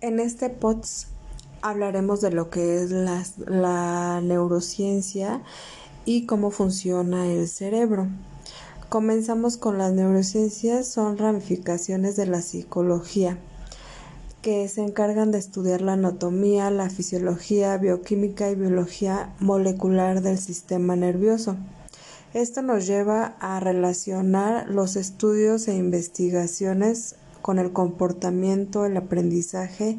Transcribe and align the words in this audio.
En 0.00 0.20
este 0.20 0.48
POTS 0.48 1.08
hablaremos 1.60 2.20
de 2.20 2.30
lo 2.30 2.50
que 2.50 2.80
es 2.80 2.92
la, 2.92 3.24
la 3.46 4.20
neurociencia 4.22 5.42
y 6.04 6.24
cómo 6.24 6.52
funciona 6.52 7.26
el 7.26 7.48
cerebro. 7.48 8.06
Comenzamos 8.88 9.56
con 9.56 9.76
las 9.76 9.92
neurociencias, 9.92 10.86
son 10.86 11.18
ramificaciones 11.18 12.14
de 12.14 12.26
la 12.26 12.42
psicología 12.42 13.38
que 14.40 14.68
se 14.68 14.82
encargan 14.82 15.32
de 15.32 15.38
estudiar 15.38 15.80
la 15.80 15.94
anatomía, 15.94 16.70
la 16.70 16.90
fisiología, 16.90 17.76
bioquímica 17.76 18.48
y 18.50 18.54
biología 18.54 19.34
molecular 19.40 20.22
del 20.22 20.38
sistema 20.38 20.94
nervioso. 20.94 21.56
Esto 22.34 22.62
nos 22.62 22.86
lleva 22.86 23.34
a 23.40 23.58
relacionar 23.58 24.68
los 24.68 24.94
estudios 24.94 25.66
e 25.66 25.74
investigaciones 25.74 27.16
con 27.48 27.58
el 27.58 27.72
comportamiento, 27.72 28.84
el 28.84 28.94
aprendizaje 28.98 29.98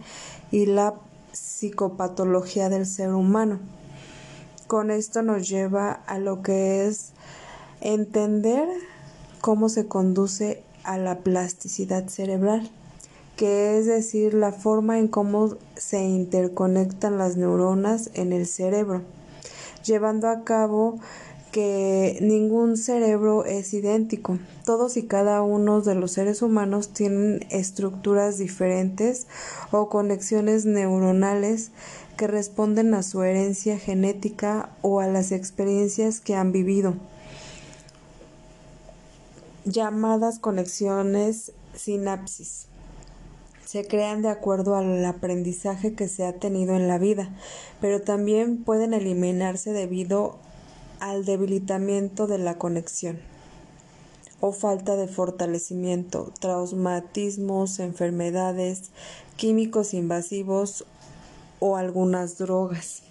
y 0.51 0.67
la 0.67 0.93
psicopatología 1.31 2.69
del 2.69 2.85
ser 2.85 3.11
humano. 3.11 3.57
Con 4.67 4.91
esto 4.91 5.23
nos 5.23 5.49
lleva 5.49 5.93
a 6.05 6.19
lo 6.19 6.43
que 6.43 6.85
es 6.85 7.13
entender 7.81 8.67
cómo 9.41 9.67
se 9.67 9.87
conduce 9.87 10.61
a 10.83 10.99
la 10.99 11.21
plasticidad 11.21 12.07
cerebral 12.07 12.69
que 13.35 13.79
es 13.79 13.87
decir, 13.87 14.35
la 14.35 14.51
forma 14.51 14.99
en 14.99 15.07
cómo 15.07 15.57
se 15.75 16.03
interconectan 16.03 17.17
las 17.17 17.35
neuronas 17.35 18.11
en 18.13 18.31
el 18.31 18.45
cerebro, 18.45 19.01
llevando 19.83 20.29
a 20.29 20.43
cabo 20.43 20.99
que 21.51 22.17
ningún 22.21 22.77
cerebro 22.77 23.45
es 23.45 23.73
idéntico. 23.73 24.39
Todos 24.65 24.97
y 24.97 25.03
cada 25.03 25.41
uno 25.41 25.81
de 25.81 25.95
los 25.95 26.11
seres 26.11 26.41
humanos 26.41 26.89
tienen 26.89 27.45
estructuras 27.49 28.37
diferentes 28.37 29.27
o 29.71 29.89
conexiones 29.89 30.65
neuronales 30.65 31.71
que 32.17 32.27
responden 32.27 32.93
a 32.93 33.03
su 33.03 33.23
herencia 33.23 33.77
genética 33.79 34.69
o 34.81 34.99
a 34.99 35.07
las 35.07 35.31
experiencias 35.31 36.19
que 36.19 36.35
han 36.35 36.51
vivido, 36.51 36.95
llamadas 39.65 40.39
conexiones 40.39 41.53
sinapsis 41.73 42.69
se 43.69 43.85
crean 43.85 44.23
de 44.23 44.29
acuerdo 44.29 44.75
al 44.75 45.05
aprendizaje 45.05 45.93
que 45.93 46.07
se 46.07 46.25
ha 46.25 46.33
tenido 46.33 46.75
en 46.75 46.87
la 46.87 46.97
vida, 46.97 47.29
pero 47.79 48.01
también 48.01 48.63
pueden 48.63 48.95
eliminarse 48.95 49.73
debido 49.73 50.39
al 50.99 51.25
debilitamiento 51.25 52.27
de 52.27 52.37
la 52.37 52.57
conexión 52.57 53.19
o 54.41 54.51
falta 54.51 54.95
de 54.95 55.07
fortalecimiento, 55.07 56.31
traumatismos, 56.39 57.79
enfermedades, 57.79 58.91
químicos 59.35 59.93
invasivos 59.93 60.85
o 61.59 61.75
algunas 61.75 62.37
drogas. 62.37 63.03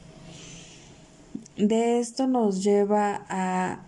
De 1.57 1.99
esto 1.99 2.27
nos 2.27 2.63
lleva 2.63 3.27
a 3.29 3.81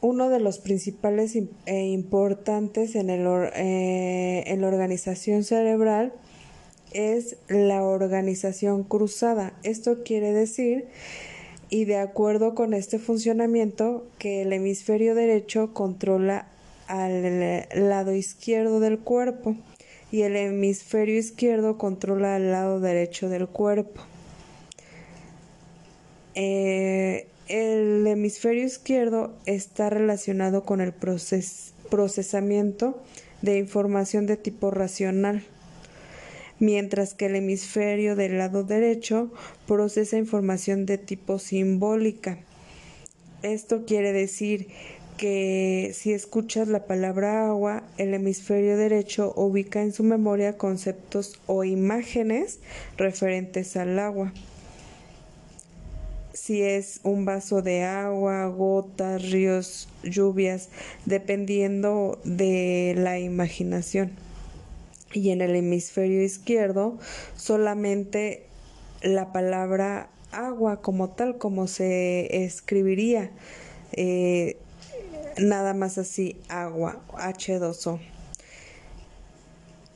Uno 0.00 0.30
de 0.30 0.40
los 0.40 0.58
principales 0.58 1.36
e 1.66 1.84
importantes 1.84 2.94
en, 2.94 3.10
eh, 3.10 4.44
en 4.46 4.60
la 4.62 4.68
organización 4.68 5.44
cerebral 5.44 6.14
es 6.94 7.36
la 7.48 7.82
organización 7.82 8.84
cruzada. 8.84 9.52
Esto 9.64 10.02
quiere 10.02 10.32
decir, 10.32 10.86
y 11.68 11.84
de 11.84 11.98
acuerdo 11.98 12.54
con 12.54 12.72
este 12.72 12.98
funcionamiento, 12.98 14.06
que 14.18 14.40
el 14.40 14.54
hemisferio 14.54 15.14
derecho 15.14 15.74
controla 15.74 16.48
al 16.88 17.66
lado 17.74 18.14
izquierdo 18.14 18.80
del 18.80 18.98
cuerpo 18.98 19.56
y 20.10 20.22
el 20.22 20.36
hemisferio 20.36 21.18
izquierdo 21.18 21.78
controla 21.78 22.36
al 22.36 22.52
lado 22.52 22.80
derecho 22.80 23.28
del 23.28 23.48
cuerpo. 23.48 24.00
Eh, 26.34 27.28
el 27.48 28.06
hemisferio 28.06 28.64
izquierdo 28.64 29.34
está 29.46 29.90
relacionado 29.90 30.64
con 30.64 30.80
el 30.80 30.92
procesamiento 31.90 33.02
de 33.42 33.58
información 33.58 34.26
de 34.26 34.36
tipo 34.36 34.70
racional 34.70 35.44
mientras 36.58 37.14
que 37.14 37.26
el 37.26 37.36
hemisferio 37.36 38.16
del 38.16 38.38
lado 38.38 38.64
derecho 38.64 39.32
procesa 39.66 40.16
información 40.16 40.86
de 40.86 40.98
tipo 40.98 41.38
simbólica. 41.38 42.38
Esto 43.42 43.84
quiere 43.84 44.12
decir 44.12 44.68
que 45.16 45.92
si 45.94 46.12
escuchas 46.12 46.68
la 46.68 46.86
palabra 46.86 47.48
agua, 47.48 47.82
el 47.98 48.14
hemisferio 48.14 48.76
derecho 48.76 49.32
ubica 49.36 49.82
en 49.82 49.92
su 49.92 50.02
memoria 50.02 50.56
conceptos 50.56 51.40
o 51.46 51.64
imágenes 51.64 52.60
referentes 52.96 53.76
al 53.76 53.98
agua. 53.98 54.32
Si 56.32 56.62
es 56.62 57.00
un 57.02 57.24
vaso 57.24 57.62
de 57.62 57.82
agua, 57.84 58.46
gotas, 58.46 59.30
ríos, 59.30 59.88
lluvias, 60.02 60.68
dependiendo 61.06 62.20
de 62.24 62.94
la 62.96 63.18
imaginación 63.18 64.12
y 65.12 65.30
en 65.30 65.40
el 65.40 65.56
hemisferio 65.56 66.22
izquierdo 66.22 66.98
solamente 67.36 68.46
la 69.02 69.32
palabra 69.32 70.10
agua 70.30 70.82
como 70.82 71.10
tal, 71.10 71.38
como 71.38 71.66
se 71.66 72.44
escribiría, 72.44 73.30
eh, 73.92 74.58
nada 75.38 75.74
más 75.74 75.98
así, 75.98 76.36
agua, 76.48 77.00
H2O. 77.12 78.00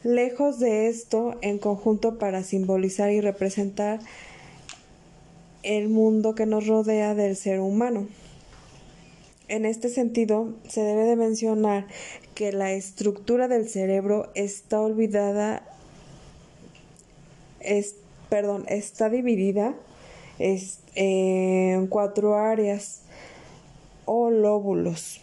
Lejos 0.03 0.59
de 0.59 0.89
esto, 0.89 1.37
en 1.43 1.59
conjunto 1.59 2.19
para 2.19 2.43
simbolizar 2.43 3.11
y 3.11 3.21
representar 3.21 4.01
el 5.63 5.89
mundo 5.89 6.35
que 6.35 6.47
nos 6.47 6.67
rodea 6.67 7.15
del 7.15 7.37
ser 7.37 7.61
humano. 7.61 8.09
En 9.49 9.67
este 9.67 9.89
sentido, 9.89 10.55
se 10.69 10.81
debe 10.81 11.05
de 11.05 11.17
mencionar 11.17 11.87
que 12.35 12.53
la 12.53 12.73
estructura 12.73 13.49
del 13.49 13.69
cerebro 13.69 14.31
está 14.35 14.81
olvidada, 14.81 15.63
es, 17.61 17.97
perdón, 18.31 18.65
está 18.69 19.11
dividida 19.11 19.75
en 20.39 21.87
cuatro 21.89 22.37
áreas 22.37 23.03
o 24.07 24.31
lóbulos, 24.31 25.21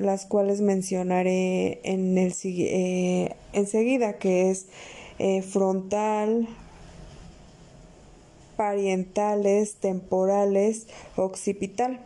las 0.00 0.24
cuales 0.24 0.62
mencionaré 0.62 1.78
en 1.84 2.16
el, 2.16 2.34
eh, 2.42 3.36
enseguida, 3.52 4.14
que 4.14 4.50
es 4.50 4.66
eh, 5.18 5.42
frontal, 5.42 6.48
parientales, 8.56 9.74
temporales, 9.74 10.86
occipital. 11.16 12.00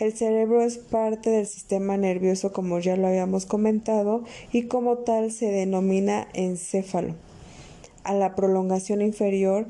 El 0.00 0.12
cerebro 0.12 0.60
es 0.62 0.78
parte 0.78 1.30
del 1.30 1.46
sistema 1.46 1.96
nervioso 1.96 2.52
como 2.52 2.80
ya 2.80 2.96
lo 2.96 3.06
habíamos 3.06 3.46
comentado 3.46 4.24
y 4.52 4.64
como 4.64 4.98
tal 4.98 5.30
se 5.30 5.52
denomina 5.52 6.26
encéfalo. 6.32 7.14
A 8.02 8.12
la 8.12 8.34
prolongación 8.34 9.02
inferior 9.02 9.68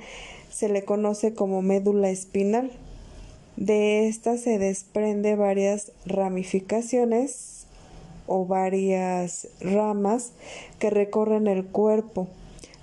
se 0.50 0.70
le 0.70 0.84
conoce 0.84 1.34
como 1.34 1.60
médula 1.60 2.08
espinal. 2.08 2.70
De 3.56 4.08
esta 4.08 4.36
se 4.36 4.58
desprende 4.58 5.36
varias 5.36 5.92
ramificaciones 6.06 7.66
o 8.26 8.46
varias 8.46 9.48
ramas 9.60 10.32
que 10.78 10.90
recorren 10.90 11.46
el 11.46 11.64
cuerpo 11.64 12.28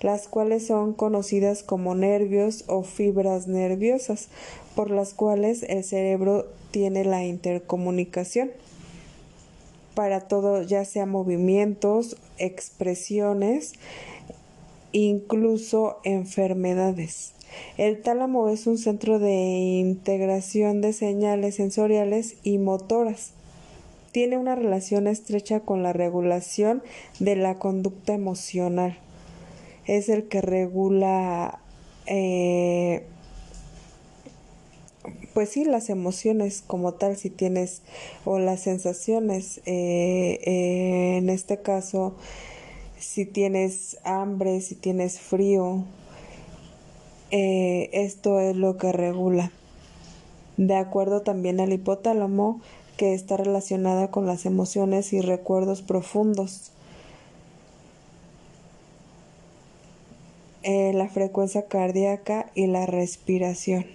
las 0.02 0.28
cuales 0.28 0.68
son 0.68 0.94
conocidas 0.94 1.64
como 1.64 1.96
nervios 1.96 2.64
o 2.68 2.84
fibras 2.84 3.48
nerviosas, 3.48 4.30
por 4.76 4.92
las 4.92 5.14
cuales 5.14 5.64
el 5.64 5.84
cerebro 5.84 6.46
tiene 6.72 7.04
la 7.04 7.26
intercomunicación 7.26 8.52
para 9.96 10.28
todo, 10.28 10.62
ya 10.62 10.86
sea 10.86 11.08
movimientos, 11.08 12.18
expresiones, 12.38 13.74
incluso 14.92 15.98
enfermedades. 16.04 17.34
El 17.78 18.02
tálamo 18.02 18.50
es 18.50 18.68
un 18.68 18.78
centro 18.78 19.20
de 19.20 19.34
integración 19.34 20.82
de 20.82 20.94
señales 20.94 21.56
sensoriales 21.56 22.36
y 22.44 22.58
motoras. 22.58 23.32
Tiene 24.12 24.38
una 24.38 24.56
relación 24.56 25.08
estrecha 25.08 25.60
con 25.60 25.84
la 25.84 25.94
regulación 25.94 26.82
de 27.20 27.36
la 27.36 27.60
conducta 27.60 28.14
emocional 28.14 28.98
es 29.88 30.10
el 30.10 30.28
que 30.28 30.42
regula, 30.42 31.60
eh, 32.06 33.06
pues 35.34 35.50
sí, 35.50 35.64
las 35.64 35.90
emociones 35.90 36.62
como 36.66 36.94
tal, 36.94 37.16
si 37.16 37.30
tienes, 37.30 37.82
o 38.26 38.38
las 38.38 38.62
sensaciones, 38.62 39.60
eh, 39.66 40.40
eh, 40.44 41.18
en 41.18 41.30
este 41.30 41.62
caso, 41.62 42.16
si 43.00 43.26
tienes 43.26 43.98
hambre, 44.04 44.60
si 44.62 44.76
tienes 44.76 45.20
frío, 45.20 45.86
esto 47.32 48.40
es 48.40 48.56
lo 48.56 48.78
que 48.78 48.92
regula. 48.92 49.52
De 50.58 50.76
acuerdo 50.76 51.22
también 51.22 51.60
al 51.60 51.74
hipotálamo, 51.74 52.62
que 52.98 53.14
está 53.14 53.38
relacionada 53.38 54.10
con 54.10 54.26
las 54.26 54.46
emociones 54.46 55.14
y 55.14 55.22
recuerdos 55.22 55.82
profundos. 55.84 56.72
Eh, 60.64 60.92
la 60.94 61.08
frecuencia 61.08 61.68
cardíaca 61.68 62.52
y 62.56 62.68
la 62.68 62.86
respiración. 62.86 63.86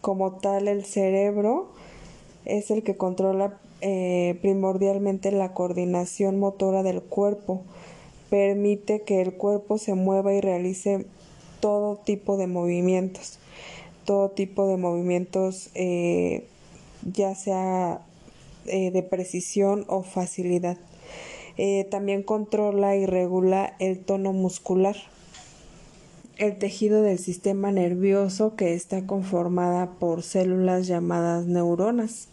Como 0.00 0.32
tal, 0.32 0.66
el 0.66 0.84
cerebro 0.84 1.68
es 2.46 2.70
el 2.70 2.82
que 2.82 2.96
controla 2.96 3.58
eh, 3.82 4.38
primordialmente 4.40 5.30
la 5.30 5.52
coordinación 5.52 6.38
motora 6.38 6.82
del 6.82 7.02
cuerpo, 7.02 7.62
permite 8.30 9.02
que 9.02 9.20
el 9.20 9.34
cuerpo 9.34 9.76
se 9.78 9.94
mueva 9.94 10.32
y 10.32 10.40
realice 10.40 11.06
todo 11.60 11.96
tipo 11.96 12.36
de 12.36 12.46
movimientos, 12.46 13.38
todo 14.04 14.30
tipo 14.30 14.66
de 14.66 14.76
movimientos 14.76 15.70
eh, 15.74 16.46
ya 17.12 17.34
sea 17.34 18.02
de 18.64 19.06
precisión 19.08 19.84
o 19.86 20.02
facilidad. 20.02 20.76
también 21.88 22.24
controla 22.24 22.96
y 22.96 23.06
regula 23.06 23.76
el 23.78 24.00
tono 24.00 24.32
muscular 24.32 24.96
el 26.38 26.58
tejido 26.58 27.02
del 27.02 27.18
sistema 27.18 27.72
nervioso 27.72 28.56
que 28.56 28.74
está 28.74 29.06
conformada 29.06 29.92
por 29.98 30.22
células 30.22 30.86
llamadas 30.86 31.46
neuronas. 31.46 32.28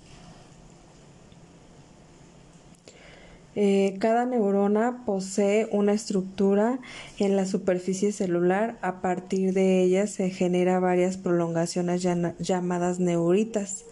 Eh, 3.56 3.98
cada 4.00 4.26
neurona 4.26 5.04
posee 5.06 5.68
una 5.72 5.94
estructura 5.94 6.80
en 7.20 7.36
la 7.36 7.46
superficie 7.46 8.12
celular. 8.12 8.78
A 8.82 9.02
partir 9.02 9.54
de 9.54 9.84
ella 9.84 10.08
se 10.08 10.30
genera 10.30 10.80
varias 10.80 11.18
prolongaciones 11.18 12.06
llamadas 12.40 13.00
neuritas. 13.00 13.86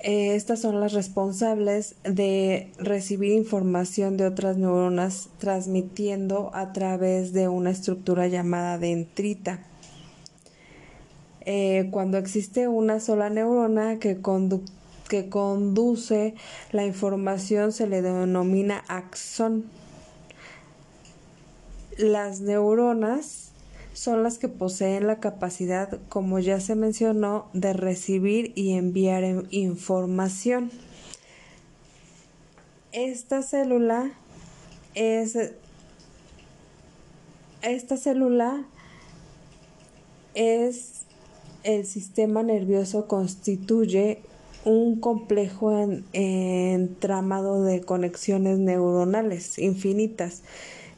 Eh, 0.00 0.34
estas 0.34 0.60
son 0.60 0.80
las 0.80 0.92
responsables 0.92 1.94
de 2.02 2.70
recibir 2.78 3.32
información 3.32 4.18
de 4.18 4.26
otras 4.26 4.58
neuronas 4.58 5.30
transmitiendo 5.38 6.50
a 6.52 6.74
través 6.74 7.32
de 7.32 7.48
una 7.48 7.70
estructura 7.70 8.26
llamada 8.26 8.76
dendrita. 8.76 9.60
Eh, 11.46 11.88
cuando 11.90 12.18
existe 12.18 12.68
una 12.68 13.00
sola 13.00 13.30
neurona 13.30 13.98
que, 13.98 14.20
que 15.14 15.28
conduce 15.28 16.34
la 16.72 16.84
información 16.84 17.70
se 17.70 17.86
le 17.86 18.02
denomina 18.02 18.82
axón. 18.88 19.64
Las 21.96 22.40
neuronas 22.40 23.52
son 23.92 24.24
las 24.24 24.38
que 24.38 24.48
poseen 24.48 25.06
la 25.06 25.20
capacidad, 25.20 26.00
como 26.08 26.40
ya 26.40 26.58
se 26.58 26.74
mencionó, 26.74 27.48
de 27.52 27.74
recibir 27.74 28.50
y 28.56 28.72
enviar 28.72 29.22
información. 29.50 30.72
Esta 32.90 33.42
célula 33.42 34.10
es 34.96 35.38
esta 37.62 37.96
célula 37.96 38.64
es 40.34 41.04
el 41.62 41.86
sistema 41.86 42.42
nervioso 42.42 43.06
constituye 43.06 44.22
un 44.64 45.00
complejo 45.00 45.72
entramado 46.12 47.62
de 47.62 47.82
conexiones 47.82 48.58
neuronales 48.58 49.58
infinitas 49.58 50.42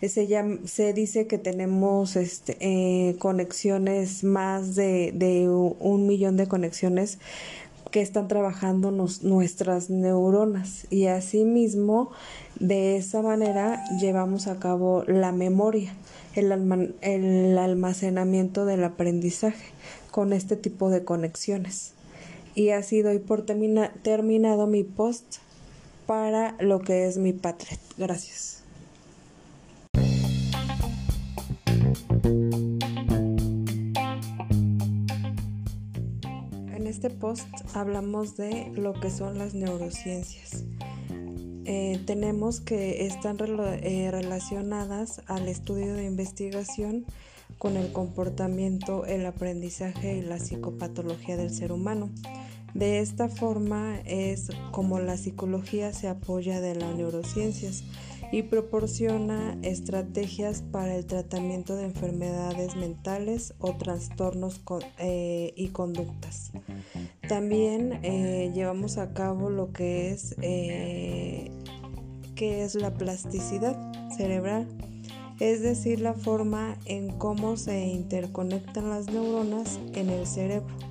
se, 0.03 0.59
se 0.65 0.93
dice 0.93 1.27
que 1.27 1.39
tenemos 1.39 2.17
este, 2.17 2.57
eh, 2.61 3.17
conexiones, 3.19 4.25
más 4.25 4.75
de, 4.75 5.13
de, 5.15 5.49
un 5.49 6.07
millón 6.07 6.37
de 6.37 6.47
conexiones 6.47 7.19
que 7.91 8.03
están 8.03 8.29
trabajando 8.29 8.91
nuestras 8.91 9.91
neuronas 9.91 10.87
y 10.91 11.07
asimismo 11.07 12.11
de 12.59 12.97
esa 12.97 13.23
manera 13.23 13.83
llevamos 14.01 14.49
a 14.49 14.59
cabo 14.59 15.05
la 15.07 15.33
memoria, 15.33 15.95
el, 16.35 16.95
el 17.01 17.57
almacenamiento 17.57 18.67
del 18.67 18.85
aprendizaje 18.85 19.65
con 20.11 20.33
este 20.33 20.57
tipo 20.57 20.91
de 20.91 21.05
conexiones. 21.05 21.96
Y 22.57 22.71
así 22.71 23.03
doy 23.03 23.19
por 23.19 23.45
terminado 23.45 24.67
mi 24.67 24.83
post 24.83 25.37
para 26.07 26.57
lo 26.59 26.81
que 26.81 27.07
es 27.07 27.19
mi 27.19 27.35
Patret. 27.35 27.79
Gracias. 27.99 28.63
En 36.73 36.87
este 36.87 37.11
post 37.11 37.47
hablamos 37.75 38.39
de 38.39 38.73
lo 38.75 38.95
que 38.95 39.11
son 39.11 39.37
las 39.37 39.53
neurociencias. 39.53 40.65
Eh, 41.67 42.01
tenemos 42.07 42.63
que 42.63 43.05
están 43.05 43.37
eh, 43.39 44.09
relacionadas 44.11 45.21
al 45.27 45.47
estudio 45.49 45.93
de 45.93 46.07
investigación 46.07 47.05
con 47.59 47.77
el 47.77 47.93
comportamiento, 47.93 49.05
el 49.05 49.27
aprendizaje 49.27 50.17
y 50.17 50.23
la 50.23 50.39
psicopatología 50.39 51.37
del 51.37 51.51
ser 51.51 51.73
humano. 51.73 52.11
De 52.77 53.01
esta 53.01 53.31
forma 53.31 54.01
es 54.05 54.51
como 54.71 54.99
la 54.99 55.17
psicología 55.17 55.95
se 55.95 56.09
apoya 56.09 56.61
de 56.61 56.75
las 56.75 56.95
neurociencias 56.95 57.85
y 58.31 58.43
proporciona 58.43 59.57
estrategias 59.63 60.61
para 60.61 60.95
el 60.95 61.07
tratamiento 61.07 61.75
de 61.75 61.85
enfermedades 61.85 62.77
mentales 62.77 63.55
o 63.61 63.77
trastornos 63.77 64.61
eh, 64.99 65.55
y 65.57 65.69
conductas. 65.69 66.53
También 67.27 67.99
eh, 68.03 68.53
llevamos 68.55 68.99
a 68.99 69.15
cabo 69.15 69.49
lo 69.49 69.73
que 69.73 70.11
es, 70.11 70.37
eh, 70.43 71.51
que 72.35 72.63
es 72.63 72.75
la 72.75 72.93
plasticidad 72.93 73.91
cerebral, 74.15 74.69
es 75.41 75.63
decir, 75.63 76.03
la 76.03 76.13
forma 76.13 76.77
en 76.85 77.09
cómo 77.09 77.57
se 77.57 77.87
interconectan 77.87 78.91
las 78.91 79.07
neuronas 79.07 79.81
en 79.95 80.11
el 80.11 80.27
cerebro. 80.27 80.86